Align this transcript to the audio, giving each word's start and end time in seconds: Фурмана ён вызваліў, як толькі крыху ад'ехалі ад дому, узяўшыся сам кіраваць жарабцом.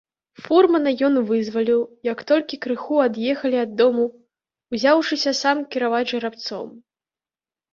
Фурмана 0.43 0.91
ён 1.07 1.17
вызваліў, 1.31 1.81
як 2.11 2.23
толькі 2.31 2.59
крыху 2.67 2.97
ад'ехалі 3.07 3.57
ад 3.65 3.75
дому, 3.83 4.05
узяўшыся 4.73 5.37
сам 5.41 5.57
кіраваць 5.77 6.05
жарабцом. 6.15 6.67